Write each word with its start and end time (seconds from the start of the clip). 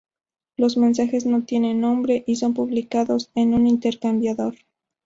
Los 0.57 0.77
mensajes 0.77 1.27
no 1.27 1.43
tienen 1.43 1.79
nombre 1.81 2.23
y 2.25 2.37
son 2.37 2.55
publicados 2.55 3.29
en 3.35 3.53
un 3.53 3.67
intercambiador. 3.67 4.55